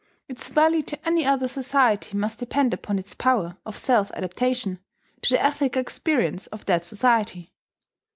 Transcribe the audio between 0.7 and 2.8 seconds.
to any other society must depend